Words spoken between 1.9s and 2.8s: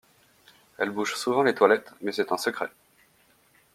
mais c'est un secret.